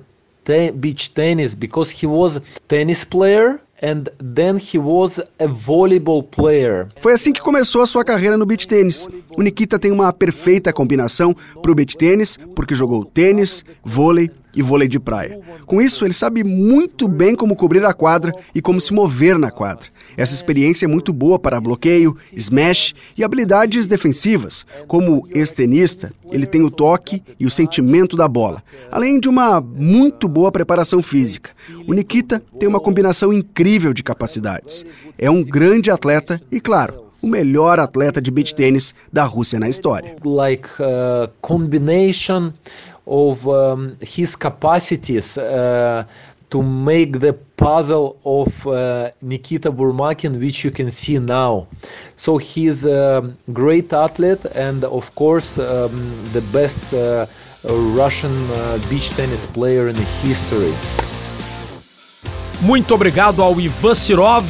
te 0.46 0.70
beach 0.70 1.12
tennis 1.12 1.54
because 1.54 1.90
he 1.90 2.06
was 2.06 2.40
tennis 2.70 3.04
player 3.04 3.60
and 3.82 4.04
then 4.34 4.58
he 4.58 4.78
was 4.78 5.18
a 5.38 5.46
volleyball 5.46 6.22
player. 6.22 6.88
Foi 7.00 7.12
assim 7.12 7.32
que 7.32 7.40
começou 7.40 7.82
a 7.82 7.86
sua 7.86 8.04
carreira 8.04 8.36
no 8.36 8.46
beach 8.46 8.66
tênis. 8.66 9.08
O 9.36 9.42
Nikita 9.42 9.78
tem 9.78 9.92
uma 9.92 10.12
perfeita 10.12 10.72
combinação 10.72 11.34
para 11.60 11.70
o 11.70 11.74
beach 11.74 11.96
tênis, 11.96 12.38
porque 12.54 12.74
jogou 12.74 13.04
tênis, 13.04 13.64
vôlei 13.84 14.30
e 14.56 14.62
vôlei 14.62 14.88
de 14.88 14.98
praia. 14.98 15.38
Com 15.66 15.80
isso, 15.80 16.04
ele 16.04 16.14
sabe 16.14 16.42
muito 16.42 17.06
bem 17.06 17.36
como 17.36 17.54
cobrir 17.54 17.84
a 17.84 17.92
quadra 17.92 18.32
e 18.54 18.62
como 18.62 18.80
se 18.80 18.92
mover 18.92 19.38
na 19.38 19.50
quadra. 19.50 19.88
Essa 20.16 20.34
experiência 20.34 20.86
é 20.86 20.88
muito 20.88 21.12
boa 21.12 21.38
para 21.38 21.60
bloqueio, 21.60 22.16
smash 22.32 22.94
e 23.16 23.22
habilidades 23.22 23.86
defensivas. 23.86 24.64
Como 24.86 25.28
ex-tenista, 25.34 26.12
ele 26.30 26.46
tem 26.46 26.62
o 26.62 26.70
toque 26.70 27.22
e 27.38 27.44
o 27.44 27.50
sentimento 27.50 28.16
da 28.16 28.26
bola, 28.26 28.62
além 28.90 29.20
de 29.20 29.28
uma 29.28 29.60
muito 29.60 30.26
boa 30.26 30.50
preparação 30.50 31.02
física. 31.02 31.50
O 31.86 31.92
Nikita 31.92 32.42
tem 32.58 32.66
uma 32.66 32.80
combinação 32.80 33.30
incrível 33.32 33.92
de 33.92 34.02
capacidades. 34.02 34.86
É 35.18 35.30
um 35.30 35.44
grande 35.44 35.90
atleta 35.90 36.40
e, 36.50 36.60
claro, 36.60 37.06
o 37.22 37.26
melhor 37.26 37.78
atleta 37.78 38.20
de 38.20 38.30
beach 38.30 38.54
tênis 38.54 38.94
da 39.12 39.24
Rússia 39.24 39.58
na 39.58 39.68
história. 39.68 40.16
Like 40.24 40.68
uh, 40.80 41.28
combination 41.40 42.52
of 43.06 43.46
um, 43.46 43.96
his 44.00 44.36
capacities 44.36 45.38
uh, 45.38 46.04
to 46.50 46.62
make 46.62 47.20
the 47.20 47.32
puzzle 47.56 48.18
of 48.24 48.66
uh, 48.66 49.10
Nikita 49.20 49.70
Burmakin, 49.72 50.38
which 50.38 50.64
you 50.64 50.70
can 50.70 50.90
see 50.90 51.18
now. 51.18 51.66
So 52.16 52.38
he's 52.38 52.84
a 52.84 53.34
great 53.52 53.92
athlete 53.92 54.44
and, 54.54 54.84
of 54.84 55.12
course, 55.14 55.58
um, 55.58 56.24
the 56.32 56.42
best 56.52 56.80
uh, 56.94 57.26
Russian 57.64 58.50
uh, 58.50 58.78
beach 58.88 59.10
tennis 59.10 59.44
player 59.46 59.88
in 59.88 59.96
history. 60.22 60.74
Muito 62.62 62.94
obrigado 62.94 63.42
ao 63.42 63.60
Ivan 63.60 63.94
Sirov 63.94 64.46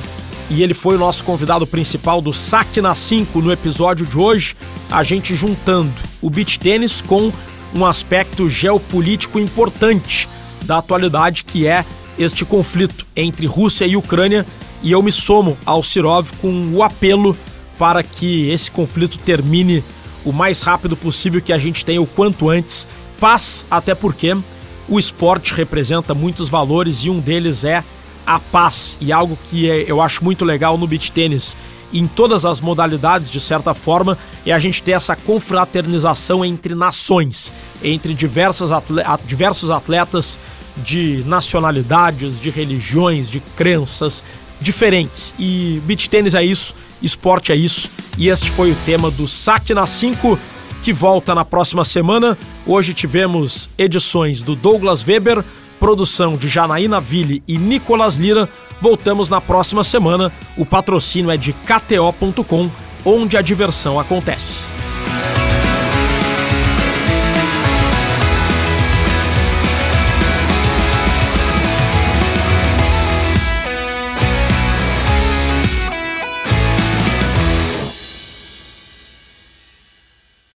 e 0.48 0.62
ele 0.62 0.74
foi 0.74 0.94
o 0.94 0.98
nosso 0.98 1.24
convidado 1.24 1.66
principal 1.66 2.20
do 2.20 2.32
Saque 2.32 2.80
na 2.80 2.94
5 2.94 3.40
no 3.40 3.50
episódio 3.50 4.06
de 4.06 4.16
hoje, 4.16 4.54
a 4.90 5.02
gente 5.02 5.34
juntando 5.34 5.92
o 6.22 6.30
beach 6.30 6.58
tênis 6.58 7.02
com 7.02 7.32
um 7.76 7.84
aspecto 7.84 8.48
geopolítico 8.48 9.38
importante 9.38 10.28
da 10.64 10.78
atualidade 10.78 11.44
que 11.44 11.66
é 11.66 11.84
este 12.18 12.44
conflito 12.44 13.06
entre 13.14 13.46
Rússia 13.46 13.84
e 13.84 13.96
Ucrânia 13.96 14.46
e 14.82 14.92
eu 14.92 15.02
me 15.02 15.12
somo 15.12 15.56
ao 15.64 15.82
Sirov 15.82 16.30
com 16.40 16.70
o 16.72 16.82
apelo 16.82 17.36
para 17.78 18.02
que 18.02 18.48
esse 18.50 18.70
conflito 18.70 19.18
termine 19.18 19.84
o 20.24 20.32
mais 20.32 20.62
rápido 20.62 20.96
possível, 20.96 21.40
que 21.40 21.52
a 21.52 21.58
gente 21.58 21.84
tenha 21.84 22.00
o 22.00 22.06
quanto 22.06 22.48
antes 22.48 22.88
paz, 23.20 23.64
até 23.70 23.94
porque 23.94 24.36
o 24.88 24.98
esporte 24.98 25.54
representa 25.54 26.14
muitos 26.14 26.48
valores 26.48 27.04
e 27.04 27.10
um 27.10 27.18
deles 27.18 27.64
é 27.64 27.82
a 28.26 28.38
paz. 28.38 28.96
E 29.00 29.12
algo 29.12 29.38
que 29.48 29.70
é, 29.70 29.84
eu 29.86 30.00
acho 30.00 30.24
muito 30.24 30.44
legal 30.44 30.76
no 30.76 30.86
beach 30.86 31.12
tênis, 31.12 31.56
em 31.98 32.06
todas 32.06 32.44
as 32.44 32.60
modalidades, 32.60 33.30
de 33.30 33.40
certa 33.40 33.74
forma, 33.74 34.18
é 34.44 34.52
a 34.52 34.58
gente 34.58 34.82
ter 34.82 34.92
essa 34.92 35.16
confraternização 35.16 36.44
entre 36.44 36.74
nações, 36.74 37.52
entre 37.82 38.14
diversas 38.14 38.70
diversos 39.24 39.70
atletas 39.70 40.38
de 40.76 41.22
nacionalidades, 41.26 42.40
de 42.40 42.50
religiões, 42.50 43.30
de 43.30 43.40
crenças 43.40 44.22
diferentes. 44.60 45.34
E 45.38 45.80
beach 45.84 46.08
tênis 46.08 46.34
é 46.34 46.44
isso, 46.44 46.74
esporte 47.02 47.52
é 47.52 47.56
isso. 47.56 47.90
E 48.18 48.28
este 48.28 48.50
foi 48.50 48.72
o 48.72 48.76
tema 48.84 49.10
do 49.10 49.26
Saque 49.26 49.74
na 49.74 49.86
5, 49.86 50.38
que 50.82 50.92
volta 50.92 51.34
na 51.34 51.44
próxima 51.44 51.84
semana. 51.84 52.36
Hoje 52.66 52.94
tivemos 52.94 53.68
edições 53.78 54.42
do 54.42 54.54
Douglas 54.54 55.06
Weber, 55.06 55.44
produção 55.78 56.36
de 56.36 56.48
Janaína 56.48 57.00
Ville 57.00 57.42
e 57.46 57.58
Nicolas 57.58 58.16
Lira. 58.16 58.48
Voltamos 58.80 59.28
na 59.28 59.40
próxima 59.40 59.82
semana. 59.82 60.32
O 60.56 60.64
patrocínio 60.64 61.30
é 61.30 61.36
de 61.36 61.52
KTO.com, 61.52 62.70
onde 63.04 63.36
a 63.36 63.42
diversão 63.42 63.98
acontece. 63.98 64.75